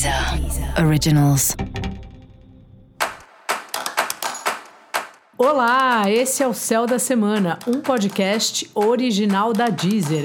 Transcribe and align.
Deezer 0.00 0.82
Originals. 0.82 1.54
Olá, 5.36 6.10
esse 6.10 6.42
é 6.42 6.48
o 6.48 6.54
Céu 6.54 6.86
da 6.86 6.98
Semana, 6.98 7.58
um 7.66 7.82
podcast 7.82 8.70
original 8.74 9.52
da 9.52 9.68
Deezer. 9.68 10.24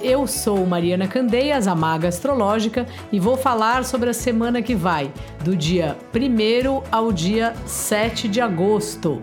Eu 0.00 0.28
sou 0.28 0.64
Mariana 0.64 1.08
Candeias, 1.08 1.66
a 1.66 1.74
maga 1.74 2.06
astrológica, 2.06 2.86
e 3.10 3.18
vou 3.18 3.36
falar 3.36 3.84
sobre 3.84 4.08
a 4.08 4.14
semana 4.14 4.62
que 4.62 4.76
vai, 4.76 5.12
do 5.42 5.56
dia 5.56 5.98
1 6.14 6.82
ao 6.92 7.10
dia 7.10 7.54
7 7.66 8.28
de 8.28 8.40
agosto. 8.40 9.20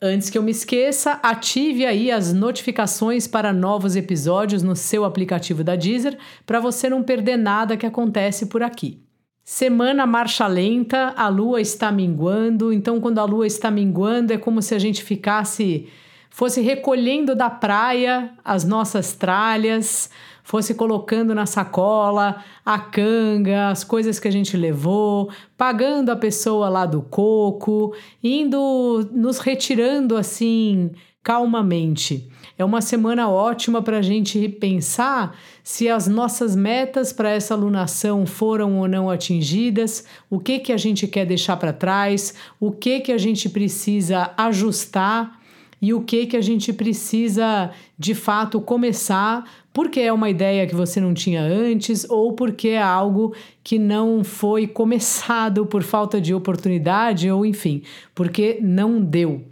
Antes 0.00 0.28
que 0.28 0.36
eu 0.36 0.42
me 0.42 0.50
esqueça, 0.50 1.18
ative 1.22 1.86
aí 1.86 2.10
as 2.10 2.30
notificações 2.30 3.26
para 3.26 3.50
novos 3.50 3.96
episódios 3.96 4.62
no 4.62 4.76
seu 4.76 5.06
aplicativo 5.06 5.64
da 5.64 5.74
Deezer 5.74 6.18
para 6.44 6.60
você 6.60 6.90
não 6.90 7.02
perder 7.02 7.38
nada 7.38 7.78
que 7.78 7.86
acontece 7.86 8.44
por 8.44 8.62
aqui. 8.62 9.02
Semana 9.42 10.06
marcha 10.06 10.46
lenta, 10.46 11.14
a 11.16 11.28
lua 11.28 11.62
está 11.62 11.90
minguando, 11.90 12.74
então 12.74 13.00
quando 13.00 13.20
a 13.20 13.24
lua 13.24 13.46
está 13.46 13.70
minguando 13.70 14.34
é 14.34 14.38
como 14.38 14.60
se 14.60 14.74
a 14.74 14.78
gente 14.78 15.02
ficasse 15.02 15.88
fosse 16.28 16.60
recolhendo 16.60 17.34
da 17.34 17.48
praia 17.48 18.34
as 18.44 18.64
nossas 18.64 19.14
tralhas, 19.14 20.10
fosse 20.46 20.74
colocando 20.74 21.34
na 21.34 21.44
sacola 21.44 22.36
a 22.64 22.78
canga, 22.78 23.68
as 23.68 23.82
coisas 23.82 24.20
que 24.20 24.28
a 24.28 24.30
gente 24.30 24.56
levou, 24.56 25.28
pagando 25.56 26.10
a 26.10 26.16
pessoa 26.16 26.68
lá 26.68 26.86
do 26.86 27.02
coco, 27.02 27.92
indo 28.22 29.10
nos 29.12 29.40
retirando 29.40 30.16
assim 30.16 30.92
calmamente. 31.20 32.30
É 32.56 32.64
uma 32.64 32.80
semana 32.80 33.28
ótima 33.28 33.82
para 33.82 33.98
a 33.98 34.02
gente 34.02 34.48
pensar 34.48 35.36
se 35.64 35.88
as 35.88 36.06
nossas 36.06 36.54
metas 36.54 37.12
para 37.12 37.30
essa 37.30 37.52
alunação 37.52 38.24
foram 38.24 38.78
ou 38.78 38.86
não 38.86 39.10
atingidas, 39.10 40.04
o 40.30 40.38
que 40.38 40.60
que 40.60 40.72
a 40.72 40.76
gente 40.76 41.08
quer 41.08 41.26
deixar 41.26 41.56
para 41.56 41.72
trás, 41.72 42.34
o 42.60 42.70
que 42.70 43.00
que 43.00 43.10
a 43.10 43.18
gente 43.18 43.48
precisa 43.48 44.30
ajustar 44.36 45.35
e 45.80 45.92
o 45.92 46.00
que 46.00 46.26
que 46.26 46.36
a 46.36 46.40
gente 46.40 46.72
precisa 46.72 47.70
de 47.98 48.14
fato 48.14 48.60
começar, 48.60 49.44
porque 49.72 50.00
é 50.00 50.12
uma 50.12 50.30
ideia 50.30 50.66
que 50.66 50.74
você 50.74 51.00
não 51.00 51.12
tinha 51.12 51.42
antes 51.42 52.08
ou 52.08 52.32
porque 52.32 52.68
é 52.68 52.82
algo 52.82 53.34
que 53.62 53.78
não 53.78 54.24
foi 54.24 54.66
começado 54.66 55.66
por 55.66 55.82
falta 55.82 56.20
de 56.20 56.34
oportunidade 56.34 57.30
ou 57.30 57.44
enfim, 57.44 57.82
porque 58.14 58.58
não 58.62 59.00
deu. 59.00 59.44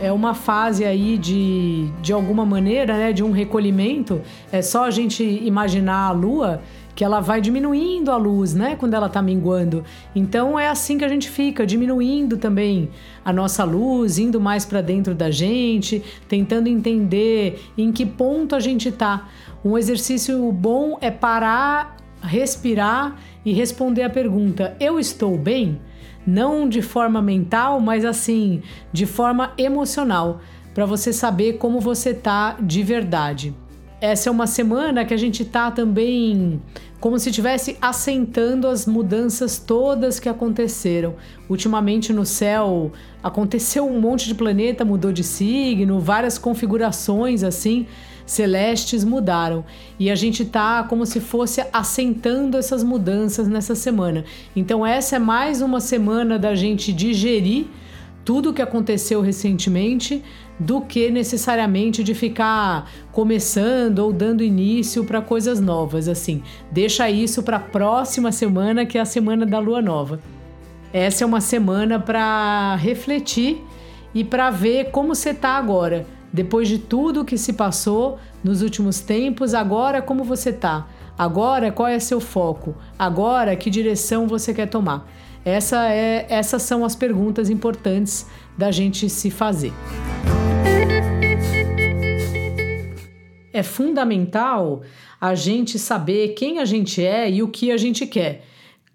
É 0.00 0.12
uma 0.12 0.34
fase 0.34 0.84
aí 0.84 1.16
de, 1.16 1.88
de 2.02 2.12
alguma 2.12 2.44
maneira, 2.44 2.96
né, 2.96 3.12
de 3.12 3.24
um 3.24 3.30
recolhimento. 3.30 4.20
É 4.52 4.60
só 4.60 4.84
a 4.84 4.90
gente 4.90 5.24
imaginar 5.24 6.08
a 6.08 6.12
lua 6.12 6.62
que 6.94 7.04
ela 7.04 7.20
vai 7.20 7.40
diminuindo 7.40 8.10
a 8.10 8.16
luz, 8.16 8.54
né, 8.54 8.76
quando 8.76 8.94
ela 8.94 9.06
está 9.06 9.20
minguando. 9.20 9.84
Então 10.14 10.58
é 10.58 10.68
assim 10.68 10.96
que 10.96 11.04
a 11.04 11.08
gente 11.08 11.28
fica, 11.28 11.66
diminuindo 11.66 12.36
também 12.36 12.88
a 13.24 13.32
nossa 13.32 13.64
luz, 13.64 14.18
indo 14.18 14.40
mais 14.40 14.64
para 14.64 14.80
dentro 14.80 15.14
da 15.14 15.30
gente, 15.30 16.02
tentando 16.28 16.68
entender 16.68 17.62
em 17.76 17.90
que 17.90 18.06
ponto 18.06 18.54
a 18.54 18.60
gente 18.60 18.88
está. 18.88 19.28
Um 19.64 19.76
exercício 19.76 20.52
bom 20.52 20.98
é 21.00 21.10
parar, 21.10 21.96
respirar 22.22 23.16
e 23.44 23.52
responder 23.52 24.02
a 24.02 24.10
pergunta: 24.10 24.76
eu 24.78 24.98
estou 25.00 25.36
bem? 25.36 25.80
Não 26.26 26.66
de 26.68 26.80
forma 26.80 27.20
mental, 27.20 27.80
mas 27.80 28.04
assim, 28.04 28.62
de 28.92 29.04
forma 29.04 29.52
emocional, 29.58 30.40
para 30.72 30.86
você 30.86 31.12
saber 31.12 31.54
como 31.54 31.80
você 31.80 32.14
tá 32.14 32.56
de 32.60 32.82
verdade. 32.82 33.54
Essa 34.00 34.28
é 34.28 34.32
uma 34.32 34.46
semana 34.46 35.04
que 35.04 35.14
a 35.14 35.16
gente 35.16 35.44
tá 35.44 35.70
também 35.70 36.60
como 37.00 37.18
se 37.18 37.28
estivesse 37.28 37.76
assentando 37.82 38.66
as 38.66 38.86
mudanças 38.86 39.58
todas 39.58 40.18
que 40.18 40.28
aconteceram. 40.28 41.14
Ultimamente 41.48 42.12
no 42.12 42.24
céu 42.24 42.92
aconteceu 43.22 43.86
um 43.86 44.00
monte 44.00 44.26
de 44.26 44.34
planeta, 44.34 44.84
mudou 44.84 45.12
de 45.12 45.22
signo, 45.22 46.00
várias 46.00 46.38
configurações 46.38 47.42
assim 47.42 47.86
celestes 48.26 49.04
mudaram 49.04 49.66
e 49.98 50.10
a 50.10 50.14
gente 50.14 50.46
tá 50.46 50.82
como 50.84 51.04
se 51.04 51.20
fosse 51.20 51.62
assentando 51.72 52.56
essas 52.56 52.82
mudanças 52.82 53.46
nessa 53.46 53.74
semana. 53.74 54.24
Então 54.56 54.84
essa 54.84 55.16
é 55.16 55.18
mais 55.18 55.60
uma 55.60 55.80
semana 55.80 56.38
da 56.38 56.54
gente 56.54 56.92
digerir 56.92 57.66
tudo 58.24 58.50
o 58.50 58.54
que 58.54 58.62
aconteceu 58.62 59.20
recentemente 59.20 60.22
do 60.58 60.80
que 60.80 61.10
necessariamente 61.10 62.04
de 62.04 62.14
ficar 62.14 62.90
começando 63.12 63.98
ou 64.00 64.12
dando 64.12 64.42
início 64.42 65.04
para 65.04 65.20
coisas 65.20 65.60
novas 65.60 66.08
assim. 66.08 66.42
Deixa 66.70 67.10
isso 67.10 67.42
para 67.42 67.56
a 67.56 67.60
próxima 67.60 68.30
semana, 68.30 68.86
que 68.86 68.98
é 68.98 69.00
a 69.00 69.06
semana 69.06 69.44
da 69.44 69.58
lua 69.58 69.82
nova. 69.82 70.20
Essa 70.92 71.24
é 71.24 71.26
uma 71.26 71.40
semana 71.40 71.98
para 71.98 72.76
refletir 72.76 73.60
e 74.14 74.22
para 74.22 74.50
ver 74.50 74.90
como 74.90 75.14
você 75.14 75.30
está 75.30 75.50
agora. 75.50 76.06
Depois 76.32 76.68
de 76.68 76.78
tudo 76.78 77.24
que 77.24 77.36
se 77.36 77.52
passou 77.52 78.18
nos 78.42 78.62
últimos 78.62 79.00
tempos, 79.00 79.54
agora 79.54 80.00
como 80.00 80.24
você 80.24 80.50
está? 80.50 80.86
Agora 81.16 81.70
qual 81.70 81.88
é 81.88 81.98
seu 81.98 82.20
foco? 82.20 82.74
Agora 82.98 83.54
que 83.56 83.70
direção 83.70 84.26
você 84.26 84.54
quer 84.54 84.66
tomar? 84.66 85.08
Essa 85.44 85.92
é, 85.92 86.26
essas 86.28 86.62
são 86.62 86.84
as 86.84 86.96
perguntas 86.96 87.50
importantes 87.50 88.26
da 88.56 88.70
gente 88.70 89.08
se 89.10 89.30
fazer. 89.30 89.72
É 93.54 93.62
fundamental 93.62 94.82
a 95.20 95.36
gente 95.36 95.78
saber 95.78 96.30
quem 96.30 96.58
a 96.58 96.64
gente 96.64 97.00
é 97.00 97.30
e 97.30 97.40
o 97.40 97.46
que 97.46 97.70
a 97.70 97.76
gente 97.76 98.04
quer. 98.04 98.44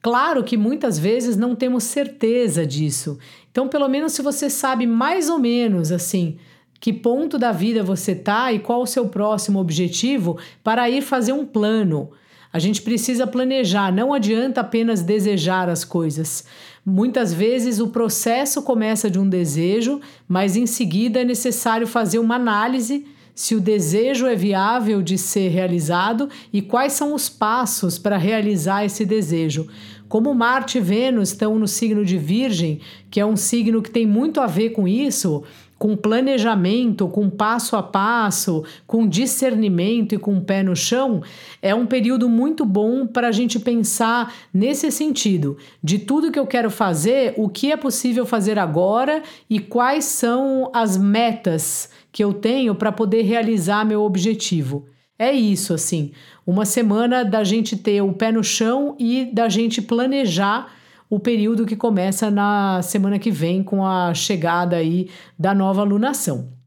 Claro 0.02 0.44
que 0.44 0.58
muitas 0.58 1.00
vezes 1.00 1.38
não 1.38 1.56
temos 1.56 1.86
certeza 1.86 2.68
disso. 2.68 3.18
Então, 3.50 3.70
pelo 3.70 3.88
menos 3.88 4.12
se 4.12 4.22
você 4.22 4.50
sabe 4.50 4.86
mais 4.86 5.30
ou 5.30 5.40
menos 5.40 5.94
assim, 5.94 6.38
que 6.78 6.92
ponto 6.92 7.38
da 7.38 7.54
vida 7.54 7.82
você 7.84 8.14
tá 8.14 8.52
e 8.52 8.60
qual 8.60 8.82
o 8.82 8.86
seu 8.86 9.08
próximo 9.08 9.60
objetivo 9.60 10.38
para 10.62 10.90
ir 10.90 11.02
fazer 11.02 11.32
um 11.32 11.46
plano. 11.46 12.12
A 12.52 12.60
gente 12.60 12.82
precisa 12.82 13.26
planejar, 13.26 13.94
não 13.94 14.14
adianta 14.14 14.60
apenas 14.60 15.02
desejar 15.02 15.70
as 15.70 15.86
coisas. 15.86 16.44
Muitas 16.86 17.34
vezes 17.34 17.80
o 17.80 17.88
processo 17.88 18.62
começa 18.62 19.10
de 19.10 19.18
um 19.18 19.30
desejo, 19.30 20.02
mas 20.28 20.58
em 20.58 20.66
seguida 20.66 21.22
é 21.22 21.24
necessário 21.24 21.88
fazer 21.88 22.20
uma 22.20 22.36
análise 22.36 23.06
se 23.40 23.56
o 23.56 23.62
desejo 23.62 24.26
é 24.26 24.36
viável 24.36 25.02
de 25.02 25.18
ser 25.18 25.48
realizado 25.48 26.28
e 26.52 26.62
quais 26.62 26.92
são 26.92 27.14
os 27.14 27.30
passos 27.30 27.98
para 27.98 28.18
realizar 28.18 28.84
esse 28.84 29.06
desejo. 29.06 29.66
Como 30.10 30.34
Marte 30.34 30.80
e 30.80 30.82
Vênus 30.82 31.30
estão 31.30 31.60
no 31.60 31.68
signo 31.68 32.04
de 32.04 32.18
Virgem, 32.18 32.82
que 33.12 33.20
é 33.20 33.26
um 33.26 33.36
signo 33.36 33.80
que 33.80 33.92
tem 33.92 34.08
muito 34.08 34.42
a 34.42 34.48
ver 34.48 34.72
com 34.72 34.88
isso, 34.88 35.44
com 35.78 35.96
planejamento, 35.96 37.08
com 37.08 37.30
passo 37.30 37.76
a 37.76 37.84
passo, 37.84 38.64
com 38.88 39.08
discernimento 39.08 40.16
e 40.16 40.18
com 40.18 40.36
o 40.36 40.42
pé 40.42 40.64
no 40.64 40.76
chão, 40.76 41.22
é 41.62 41.76
um 41.76 41.86
período 41.86 42.28
muito 42.28 42.66
bom 42.66 43.06
para 43.06 43.28
a 43.28 43.32
gente 43.32 43.60
pensar 43.60 44.34
nesse 44.52 44.92
sentido, 44.92 45.58
de 45.82 46.00
tudo 46.00 46.32
que 46.32 46.40
eu 46.40 46.48
quero 46.48 46.72
fazer, 46.72 47.36
o 47.38 47.48
que 47.48 47.72
é 47.72 47.78
possível 47.78 48.26
fazer 48.26 48.58
agora 48.58 49.22
e 49.48 49.60
quais 49.60 50.06
são 50.06 50.72
as 50.74 50.98
metas 50.98 51.88
que 52.12 52.24
eu 52.24 52.34
tenho 52.34 52.74
para 52.74 52.92
poder 52.92 53.22
realizar 53.22 53.86
meu 53.86 54.02
objetivo. 54.02 54.88
É 55.22 55.34
isso, 55.34 55.74
assim, 55.74 56.14
uma 56.48 56.64
semana 56.66 57.26
da 57.26 57.44
gente 57.44 57.76
ter 57.76 58.02
o 58.02 58.14
pé 58.14 58.32
no 58.32 58.42
chão 58.42 58.96
e 58.98 59.26
da 59.26 59.50
gente 59.50 59.82
planejar 59.82 60.72
o 61.10 61.20
período 61.20 61.66
que 61.66 61.76
começa 61.76 62.32
na 62.32 62.82
semana 62.82 63.20
que 63.20 63.30
vem 63.30 63.62
com 63.62 63.86
a 63.86 64.14
chegada 64.14 64.78
aí 64.78 65.10
da 65.38 65.54
nova 65.54 65.82
alunação. 65.82 66.59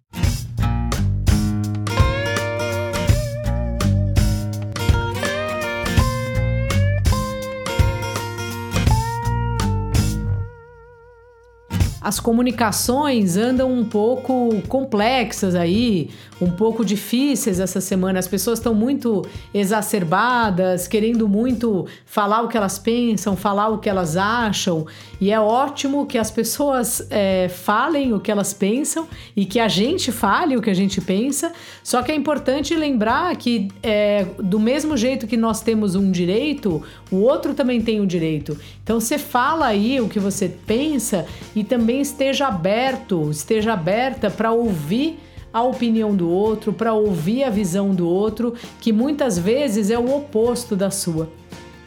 As 12.02 12.18
comunicações 12.18 13.36
andam 13.36 13.72
um 13.72 13.84
pouco 13.84 14.60
complexas 14.66 15.54
aí, 15.54 16.10
um 16.40 16.50
pouco 16.50 16.84
difíceis 16.84 17.60
essa 17.60 17.80
semana. 17.80 18.18
As 18.18 18.26
pessoas 18.26 18.58
estão 18.58 18.74
muito 18.74 19.24
exacerbadas, 19.54 20.88
querendo 20.88 21.28
muito 21.28 21.86
falar 22.04 22.42
o 22.42 22.48
que 22.48 22.56
elas 22.56 22.78
pensam, 22.78 23.36
falar 23.36 23.68
o 23.68 23.78
que 23.78 23.88
elas 23.88 24.16
acham. 24.16 24.84
E 25.20 25.30
é 25.30 25.38
ótimo 25.38 26.04
que 26.04 26.18
as 26.18 26.30
pessoas 26.30 27.06
é, 27.08 27.48
falem 27.48 28.12
o 28.12 28.18
que 28.18 28.30
elas 28.30 28.52
pensam 28.52 29.06
e 29.36 29.46
que 29.46 29.60
a 29.60 29.68
gente 29.68 30.10
fale 30.10 30.56
o 30.56 30.62
que 30.62 30.70
a 30.70 30.74
gente 30.74 31.00
pensa. 31.00 31.52
Só 31.84 32.02
que 32.02 32.10
é 32.10 32.14
importante 32.16 32.74
lembrar 32.74 33.36
que, 33.36 33.68
é, 33.82 34.26
do 34.38 34.58
mesmo 34.58 34.96
jeito 34.96 35.28
que 35.28 35.36
nós 35.36 35.60
temos 35.60 35.94
um 35.94 36.10
direito, 36.10 36.82
o 37.10 37.18
outro 37.18 37.54
também 37.54 37.80
tem 37.80 38.00
um 38.00 38.06
direito. 38.06 38.58
Então 38.82 38.98
você 38.98 39.16
fala 39.18 39.66
aí 39.66 40.00
o 40.00 40.08
que 40.08 40.18
você 40.18 40.48
pensa 40.48 41.24
e 41.54 41.62
também 41.62 41.91
esteja 42.00 42.46
aberto, 42.46 43.30
esteja 43.30 43.72
aberta 43.72 44.30
para 44.30 44.52
ouvir 44.52 45.18
a 45.52 45.62
opinião 45.62 46.14
do 46.14 46.28
outro, 46.28 46.72
para 46.72 46.94
ouvir 46.94 47.44
a 47.44 47.50
visão 47.50 47.94
do 47.94 48.08
outro, 48.08 48.54
que 48.80 48.92
muitas 48.92 49.38
vezes 49.38 49.90
é 49.90 49.98
o 49.98 50.16
oposto 50.16 50.74
da 50.74 50.90
sua. 50.90 51.28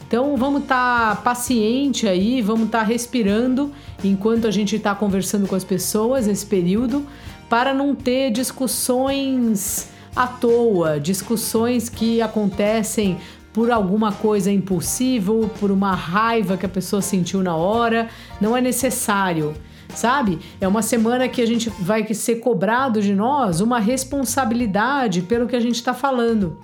Então 0.07 0.37
vamos 0.37 0.63
estar 0.63 1.15
tá 1.15 1.21
paciente 1.21 2.07
aí, 2.07 2.41
vamos 2.41 2.67
estar 2.67 2.79
tá 2.79 2.85
respirando 2.85 3.71
enquanto 4.03 4.45
a 4.45 4.51
gente 4.51 4.75
está 4.75 4.93
conversando 4.93 5.47
com 5.47 5.55
as 5.55 5.63
pessoas 5.63 6.27
esse 6.27 6.45
período, 6.45 7.05
para 7.49 7.73
não 7.73 7.95
ter 7.95 8.31
discussões 8.31 9.89
à 10.15 10.27
toa, 10.27 10.99
discussões 10.99 11.89
que 11.89 12.21
acontecem 12.21 13.17
por 13.51 13.71
alguma 13.71 14.11
coisa 14.11 14.51
impulsiva, 14.51 15.33
por 15.59 15.71
uma 15.71 15.95
raiva 15.95 16.57
que 16.57 16.65
a 16.65 16.69
pessoa 16.69 17.01
sentiu 17.01 17.41
na 17.41 17.55
hora, 17.55 18.09
não 18.39 18.55
é 18.55 18.61
necessário. 18.61 19.55
Sabe? 19.95 20.39
É 20.59 20.67
uma 20.67 20.81
semana 20.81 21.27
que 21.27 21.41
a 21.41 21.45
gente 21.45 21.69
vai 21.69 22.13
ser 22.13 22.35
cobrado 22.35 23.01
de 23.01 23.15
nós 23.15 23.61
uma 23.61 23.79
responsabilidade 23.79 25.21
pelo 25.21 25.47
que 25.47 25.55
a 25.55 25.59
gente 25.59 25.75
está 25.75 25.93
falando. 25.93 26.59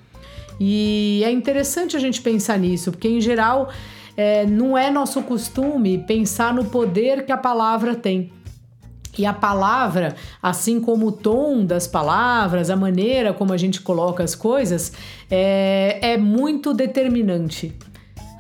E 0.60 1.24
é 1.26 1.32
interessante 1.32 1.98
a 1.98 2.00
gente 2.00 2.22
pensar 2.22 2.60
nisso, 2.60 2.92
porque 2.92 3.08
em 3.08 3.20
geral 3.20 3.70
é, 4.16 4.46
não 4.46 4.78
é 4.78 4.92
nosso 4.92 5.22
costume 5.24 5.98
pensar 6.00 6.54
no 6.54 6.66
poder 6.66 7.26
que 7.26 7.32
a 7.32 7.38
palavra 7.38 7.96
tem. 7.96 8.32
E 9.18 9.26
a 9.26 9.34
palavra, 9.34 10.16
assim 10.42 10.80
como 10.80 11.08
o 11.08 11.12
tom 11.12 11.66
das 11.66 11.86
palavras, 11.86 12.70
a 12.70 12.76
maneira 12.76 13.34
como 13.34 13.52
a 13.52 13.58
gente 13.58 13.82
coloca 13.82 14.24
as 14.24 14.36
coisas, 14.36 14.94
é, 15.30 16.00
é 16.14 16.18
muito 16.18 16.74
determinante. 16.74 17.74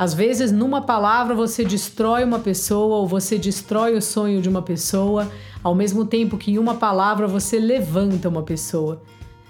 Às 0.01 0.15
vezes, 0.15 0.51
numa 0.51 0.81
palavra, 0.81 1.36
você 1.36 1.63
destrói 1.63 2.24
uma 2.24 2.39
pessoa 2.39 2.95
ou 2.95 3.07
você 3.07 3.38
destrói 3.38 3.95
o 3.95 4.01
sonho 4.01 4.42
de 4.42 4.50
uma 4.50 4.63
pessoa, 4.63 5.31
ao 5.63 5.75
mesmo 5.75 6.06
tempo 6.06 6.39
que 6.39 6.50
em 6.50 6.57
uma 6.57 6.74
palavra 6.74 7.27
você 7.27 7.59
levanta 7.59 8.27
uma 8.27 8.42
pessoa. 8.42 9.00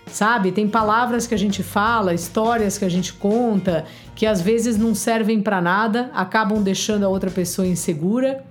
Sabe? 0.08 0.52
Tem 0.52 0.68
palavras 0.68 1.26
que 1.26 1.34
a 1.34 1.38
gente 1.38 1.64
fala, 1.64 2.14
histórias 2.14 2.78
que 2.78 2.84
a 2.84 2.90
gente 2.90 3.14
conta, 3.14 3.86
que 4.14 4.26
às 4.26 4.42
vezes 4.42 4.76
não 4.76 4.94
servem 4.94 5.42
para 5.42 5.62
nada, 5.62 6.12
acabam 6.14 6.62
deixando 6.62 7.06
a 7.06 7.08
outra 7.08 7.32
pessoa 7.32 7.66
insegura, 7.66 8.44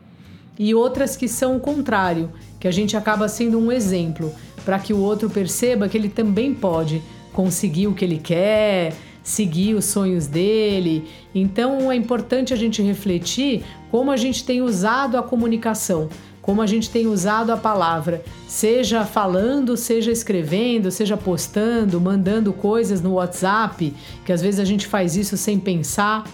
e 0.59 0.75
outras 0.75 1.19
que 1.19 1.29
são 1.29 1.59
o 1.59 1.61
contrário, 1.61 2.31
que 2.59 2.67
a 2.67 2.73
gente 2.73 2.97
acaba 2.97 3.29
sendo 3.29 3.59
um 3.59 3.71
exemplo 3.71 4.33
para 4.65 4.79
que 4.79 4.95
o 4.95 5.01
outro 5.01 5.29
perceba 5.29 5.87
que 5.87 5.99
ele 5.99 6.09
também 6.09 6.55
pode 6.55 7.03
conseguir 7.35 7.89
o 7.89 7.95
que 7.95 8.07
ele 8.07 8.19
quer, 8.19 8.95
seguir 9.31 9.75
os 9.75 9.85
sonhos 9.85 10.27
dele. 10.27 11.09
Então 11.35 11.91
é 11.91 11.97
importante 11.97 12.53
a 12.53 12.57
gente 12.57 12.83
refletir 12.83 13.65
como 13.91 14.11
a 14.11 14.17
gente 14.17 14.45
tem 14.45 14.61
usado 14.61 15.17
a 15.17 15.23
comunicação, 15.23 16.09
como 16.43 16.61
a 16.61 16.67
gente 16.67 16.91
tem 16.91 17.07
usado 17.07 17.53
a 17.53 17.57
palavra, 17.57 18.23
seja 18.49 19.05
falando, 19.05 19.77
seja 19.77 20.11
escrevendo, 20.11 20.91
seja 20.91 21.17
postando, 21.17 22.01
mandando 22.01 22.53
coisas 22.53 23.01
no 23.01 23.15
WhatsApp, 23.15 23.95
que 24.25 24.33
às 24.33 24.43
vezes 24.43 24.59
a 24.61 24.65
gente 24.65 24.87
faz 24.87 25.17
isso 25.17 25.37
sem 25.37 25.59
pensar, 25.59 26.25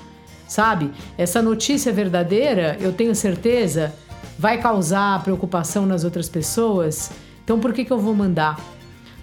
sabe? 0.49 0.91
Essa 1.19 1.43
notícia 1.43 1.93
verdadeira, 1.93 2.77
eu 2.81 2.93
tenho 2.93 3.15
certeza 3.15 3.93
vai 4.39 4.61
causar 4.61 5.23
preocupação 5.23 5.87
nas 5.87 6.05
outras 6.05 6.29
pessoas, 6.29 7.11
então 7.43 7.59
por 7.59 7.73
que, 7.73 7.85
que 7.85 7.93
eu 7.93 7.99
vou 7.99 8.15
mandar? 8.15 8.61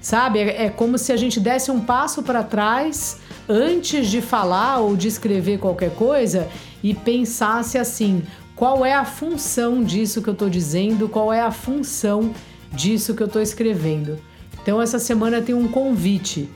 Sabe? 0.03 0.37
É, 0.37 0.65
é 0.65 0.69
como 0.69 0.99
se 0.99 1.11
a 1.11 1.17
gente 1.17 1.39
desse 1.39 1.71
um 1.71 1.79
passo 1.79 2.21
para 2.21 2.43
trás 2.43 3.19
antes 3.49 4.07
de 4.07 4.21
falar 4.21 4.77
ou 4.77 4.95
de 4.95 5.07
escrever 5.07 5.57
qualquer 5.57 5.95
coisa 5.95 6.47
e 6.83 6.93
pensasse 6.93 7.79
assim: 7.79 8.21
qual 8.55 8.85
é 8.85 8.93
a 8.93 9.03
função 9.03 9.83
disso 9.83 10.21
que 10.21 10.29
eu 10.29 10.33
estou 10.33 10.49
dizendo, 10.49 11.09
qual 11.09 11.33
é 11.33 11.41
a 11.41 11.49
função 11.49 12.31
disso 12.71 13.15
que 13.15 13.23
eu 13.23 13.27
estou 13.27 13.41
escrevendo. 13.41 14.19
Então, 14.61 14.79
essa 14.79 14.99
semana 14.99 15.41
tem 15.41 15.55
um 15.55 15.67
convite 15.67 16.47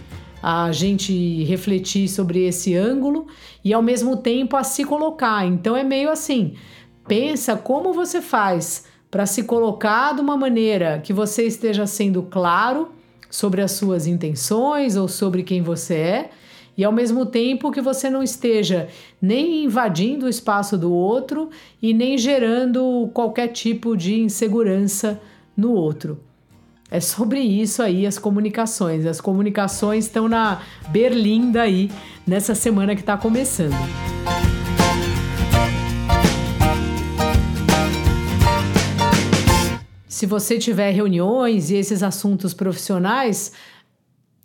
a 0.41 0.71
gente 0.71 1.43
refletir 1.45 2.07
sobre 2.07 2.45
esse 2.45 2.75
ângulo 2.75 3.25
e 3.63 3.73
ao 3.73 3.81
mesmo 3.81 4.17
tempo 4.17 4.55
a 4.55 4.63
se 4.63 4.83
colocar. 4.83 5.45
Então, 5.47 5.75
é 5.75 5.83
meio 5.83 6.11
assim 6.11 6.53
Pensa 7.07 7.55
como 7.55 7.93
você 7.93 8.21
faz 8.21 8.83
para 9.09 9.25
se 9.25 9.43
colocar 9.43 10.13
de 10.13 10.19
uma 10.19 10.35
maneira 10.35 10.99
que 10.99 11.13
você 11.13 11.43
esteja 11.43 11.87
sendo 11.87 12.23
claro 12.23 12.89
sobre 13.37 13.61
as 13.61 13.73
suas 13.73 14.07
intenções 14.07 14.95
ou 14.95 15.07
sobre 15.07 15.43
quem 15.43 15.61
você 15.61 15.93
é, 15.93 16.29
e 16.75 16.83
ao 16.83 16.91
mesmo 16.91 17.23
tempo 17.23 17.71
que 17.71 17.79
você 17.79 18.09
não 18.09 18.23
esteja 18.23 18.87
nem 19.21 19.63
invadindo 19.63 20.25
o 20.25 20.29
espaço 20.29 20.75
do 20.75 20.91
outro 20.91 21.51
e 21.79 21.93
nem 21.93 22.17
gerando 22.17 23.07
qualquer 23.13 23.49
tipo 23.49 23.95
de 23.95 24.19
insegurança 24.19 25.21
no 25.55 25.71
outro. 25.71 26.19
É 26.89 26.99
sobre 26.99 27.39
isso 27.39 27.83
aí 27.83 28.07
as 28.07 28.17
comunicações. 28.17 29.05
As 29.05 29.21
comunicações 29.21 30.05
estão 30.05 30.27
na 30.27 30.59
berlinda 30.89 31.61
aí 31.61 31.91
nessa 32.25 32.55
semana 32.55 32.95
que 32.95 33.01
está 33.01 33.17
começando. 33.17 33.75
Se 40.17 40.25
você 40.25 40.57
tiver 40.57 40.89
reuniões 40.89 41.69
e 41.69 41.75
esses 41.75 42.01
assuntos 42.01 42.51
profissionais, 42.51 43.51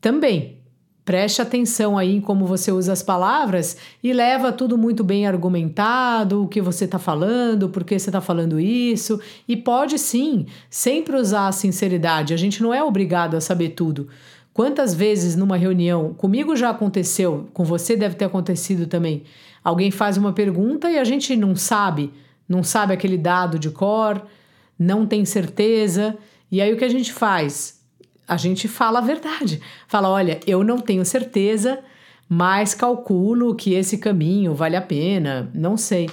também 0.03 0.59
preste 1.03 1.41
atenção 1.41 1.97
aí 1.97 2.15
em 2.15 2.21
como 2.21 2.45
você 2.45 2.71
usa 2.71 2.93
as 2.93 3.03
palavras 3.03 3.79
e 4.05 4.13
leva 4.13 4.53
tudo 4.53 4.77
muito 4.77 5.03
bem 5.03 5.27
argumentado, 5.27 6.45
o 6.45 6.47
que 6.47 6.61
você 6.61 6.85
está 6.85 6.99
falando, 6.99 7.71
por 7.71 7.85
que 7.85 7.99
você 7.99 8.11
está 8.11 8.21
falando 8.21 8.61
isso. 8.61 9.19
E 9.49 9.57
pode 9.57 9.99
sim, 9.99 10.45
sempre 10.69 11.17
usar 11.17 11.49
a 11.49 11.53
sinceridade. 11.53 12.35
A 12.35 12.37
gente 12.37 12.63
não 12.63 12.75
é 12.75 12.85
obrigado 12.85 13.35
a 13.35 13.41
saber 13.41 13.71
tudo. 13.71 14.09
Quantas 14.53 14.93
vezes 14.93 15.37
numa 15.37 15.57
reunião, 15.57 16.13
comigo 16.13 16.55
já 16.55 16.69
aconteceu, 16.69 17.49
com 17.55 17.65
você 17.65 17.97
deve 17.97 18.15
ter 18.15 18.27
acontecido 18.27 18.87
também. 18.87 19.23
Alguém 19.65 19.91
faz 19.91 20.19
uma 20.19 20.35
pergunta 20.35 20.91
e 20.91 20.99
a 20.99 21.05
gente 21.05 21.35
não 21.35 21.57
sabe, 21.57 22.13
não 22.47 22.63
sabe 22.63 22.93
aquele 22.93 23.17
dado 23.17 23.59
de 23.59 23.71
cor 23.71 24.23
não 24.83 25.07
tem 25.07 25.25
certeza. 25.25 26.17
E 26.51 26.61
aí 26.61 26.73
o 26.73 26.77
que 26.77 26.85
a 26.85 26.89
gente 26.89 27.13
faz? 27.13 27.81
A 28.27 28.37
gente 28.37 28.69
fala 28.69 28.99
a 28.99 29.03
verdade. 29.03 29.61
Fala: 29.87 30.11
olha, 30.11 30.41
eu 30.47 30.65
não 30.65 30.79
tenho 30.79 31.05
certeza, 31.05 31.79
mas 32.29 32.75
calculo 32.75 33.55
que 33.55 33.75
esse 33.75 33.99
caminho 33.99 34.55
vale 34.55 34.77
a 34.77 34.83
pena, 34.83 35.51
não 35.55 35.77
sei. 35.77 36.11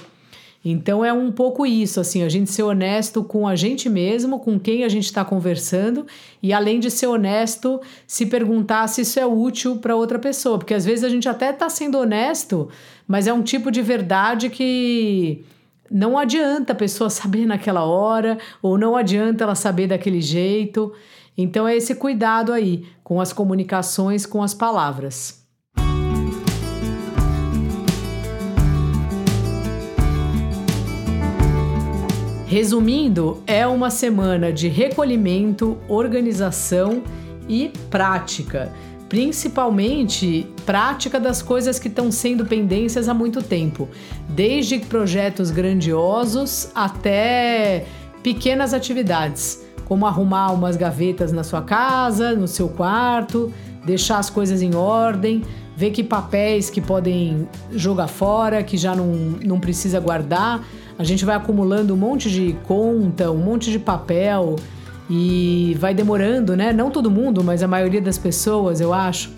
Então 0.62 1.02
é 1.02 1.10
um 1.10 1.32
pouco 1.32 1.64
isso, 1.64 2.00
assim, 2.00 2.22
a 2.22 2.28
gente 2.28 2.50
ser 2.50 2.64
honesto 2.64 3.24
com 3.24 3.48
a 3.48 3.56
gente 3.56 3.88
mesmo, 3.88 4.38
com 4.38 4.60
quem 4.60 4.84
a 4.84 4.90
gente 4.90 5.06
está 5.06 5.24
conversando, 5.24 6.06
e 6.42 6.52
além 6.52 6.78
de 6.78 6.90
ser 6.90 7.06
honesto, 7.06 7.80
se 8.06 8.26
perguntar 8.26 8.86
se 8.86 9.00
isso 9.00 9.18
é 9.18 9.24
útil 9.24 9.78
para 9.78 9.96
outra 9.96 10.18
pessoa, 10.18 10.58
porque 10.58 10.74
às 10.74 10.84
vezes 10.84 11.02
a 11.02 11.08
gente 11.08 11.26
até 11.26 11.48
está 11.48 11.70
sendo 11.70 11.96
honesto, 11.96 12.68
mas 13.08 13.26
é 13.26 13.32
um 13.32 13.40
tipo 13.40 13.70
de 13.70 13.80
verdade 13.80 14.50
que 14.50 15.42
não 15.90 16.16
adianta 16.16 16.72
a 16.72 16.76
pessoa 16.76 17.10
saber 17.10 17.46
naquela 17.46 17.84
hora, 17.84 18.38
ou 18.62 18.78
não 18.78 18.96
adianta 18.96 19.42
ela 19.42 19.56
saber 19.56 19.88
daquele 19.88 20.20
jeito. 20.20 20.92
Então 21.36 21.66
é 21.66 21.76
esse 21.76 21.96
cuidado 21.96 22.52
aí 22.52 22.86
com 23.02 23.20
as 23.20 23.32
comunicações 23.32 24.24
com 24.24 24.42
as 24.42 24.54
palavras. 24.54 25.40
Resumindo, 32.46 33.42
é 33.46 33.64
uma 33.66 33.90
semana 33.90 34.52
de 34.52 34.66
recolhimento, 34.66 35.78
organização 35.88 37.02
e 37.48 37.72
prática 37.88 38.72
principalmente 39.10 40.46
prática 40.64 41.18
das 41.18 41.42
coisas 41.42 41.80
que 41.80 41.88
estão 41.88 42.12
sendo 42.12 42.46
pendências 42.46 43.08
há 43.08 43.12
muito 43.12 43.42
tempo, 43.42 43.88
desde 44.28 44.78
projetos 44.78 45.50
grandiosos 45.50 46.70
até 46.76 47.86
pequenas 48.22 48.72
atividades, 48.72 49.66
como 49.84 50.06
arrumar 50.06 50.52
umas 50.52 50.76
gavetas 50.76 51.32
na 51.32 51.42
sua 51.42 51.60
casa, 51.60 52.36
no 52.36 52.46
seu 52.46 52.68
quarto, 52.68 53.52
deixar 53.84 54.18
as 54.18 54.30
coisas 54.30 54.62
em 54.62 54.76
ordem, 54.76 55.42
ver 55.76 55.90
que 55.90 56.04
papéis 56.04 56.70
que 56.70 56.80
podem 56.80 57.48
jogar 57.72 58.06
fora, 58.06 58.62
que 58.62 58.76
já 58.76 58.94
não, 58.94 59.08
não 59.44 59.58
precisa 59.58 59.98
guardar. 59.98 60.64
A 60.96 61.02
gente 61.02 61.24
vai 61.24 61.34
acumulando 61.34 61.94
um 61.94 61.96
monte 61.96 62.30
de 62.30 62.56
conta, 62.62 63.28
um 63.32 63.38
monte 63.38 63.72
de 63.72 63.78
papel 63.80 64.54
e 65.10 65.76
vai 65.80 65.92
demorando, 65.92 66.56
né? 66.56 66.72
Não 66.72 66.88
todo 66.88 67.10
mundo, 67.10 67.42
mas 67.42 67.64
a 67.64 67.66
maioria 67.66 68.00
das 68.00 68.16
pessoas, 68.16 68.80
eu 68.80 68.94
acho. 68.94 69.32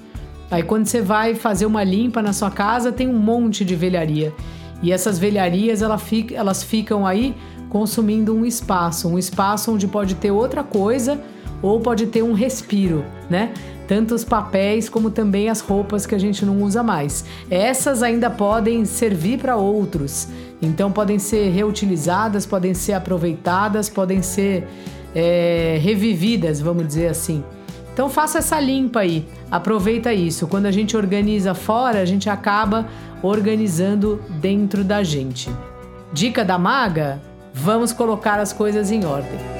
Aí 0.50 0.62
quando 0.62 0.84
você 0.84 1.00
vai 1.00 1.34
fazer 1.34 1.64
uma 1.64 1.82
limpa 1.82 2.20
na 2.20 2.34
sua 2.34 2.50
casa, 2.50 2.92
tem 2.92 3.08
um 3.08 3.18
monte 3.18 3.64
de 3.64 3.74
velharia. 3.74 4.34
E 4.82 4.92
essas 4.92 5.18
velharias 5.18 5.80
elas 5.80 6.62
ficam 6.62 7.06
aí 7.06 7.34
consumindo 7.70 8.34
um 8.34 8.44
espaço, 8.44 9.08
um 9.08 9.18
espaço 9.18 9.72
onde 9.72 9.86
pode 9.86 10.16
ter 10.16 10.30
outra 10.30 10.62
coisa, 10.62 11.18
ou 11.62 11.80
pode 11.80 12.06
ter 12.08 12.22
um 12.22 12.34
respiro, 12.34 13.02
né? 13.30 13.54
Tanto 13.88 14.14
os 14.14 14.24
papéis 14.24 14.90
como 14.90 15.10
também 15.10 15.48
as 15.48 15.60
roupas 15.60 16.04
que 16.04 16.14
a 16.14 16.18
gente 16.18 16.44
não 16.44 16.62
usa 16.62 16.82
mais. 16.82 17.24
Essas 17.50 18.02
ainda 18.02 18.28
podem 18.28 18.84
servir 18.84 19.38
para 19.38 19.56
outros, 19.56 20.28
então 20.60 20.92
podem 20.92 21.18
ser 21.18 21.50
reutilizadas, 21.50 22.44
podem 22.44 22.74
ser 22.74 22.92
aproveitadas, 22.92 23.88
podem 23.88 24.20
ser 24.20 24.68
é, 25.14 25.78
revividas, 25.80 26.60
vamos 26.60 26.86
dizer 26.86 27.08
assim. 27.08 27.42
Então 27.92 28.08
faça 28.08 28.38
essa 28.38 28.58
limpa 28.58 29.00
aí, 29.00 29.26
aproveita 29.50 30.12
isso. 30.12 30.46
Quando 30.46 30.66
a 30.66 30.70
gente 30.70 30.96
organiza 30.96 31.54
fora, 31.54 32.00
a 32.00 32.04
gente 32.04 32.30
acaba 32.30 32.88
organizando 33.22 34.22
dentro 34.40 34.82
da 34.82 35.02
gente. 35.02 35.50
Dica 36.12 36.44
da 36.44 36.58
maga? 36.58 37.20
Vamos 37.52 37.92
colocar 37.92 38.40
as 38.40 38.52
coisas 38.52 38.90
em 38.90 39.04
ordem. 39.04 39.51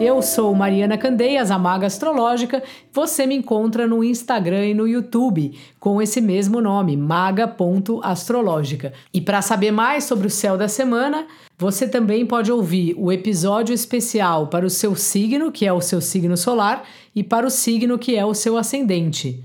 Eu 0.00 0.20
sou 0.22 0.52
Mariana 0.56 0.98
Candeias, 0.98 1.52
a 1.52 1.58
Maga 1.58 1.86
Astrológica. 1.86 2.60
Você 2.92 3.26
me 3.26 3.36
encontra 3.36 3.86
no 3.86 4.02
Instagram 4.02 4.66
e 4.66 4.74
no 4.74 4.88
YouTube 4.88 5.56
com 5.78 6.02
esse 6.02 6.20
mesmo 6.20 6.60
nome, 6.60 6.96
maga.astrológica. 6.96 8.92
E 9.12 9.20
para 9.20 9.40
saber 9.40 9.70
mais 9.70 10.02
sobre 10.02 10.26
o 10.26 10.30
céu 10.30 10.58
da 10.58 10.66
semana, 10.66 11.28
você 11.56 11.86
também 11.86 12.26
pode 12.26 12.50
ouvir 12.50 12.96
o 12.98 13.12
episódio 13.12 13.72
especial 13.72 14.48
para 14.48 14.66
o 14.66 14.70
seu 14.70 14.96
signo, 14.96 15.52
que 15.52 15.64
é 15.64 15.72
o 15.72 15.80
seu 15.80 16.00
signo 16.00 16.36
solar, 16.36 16.82
e 17.14 17.22
para 17.22 17.46
o 17.46 17.50
signo 17.50 17.96
que 17.96 18.16
é 18.16 18.26
o 18.26 18.34
seu 18.34 18.58
ascendente. 18.58 19.44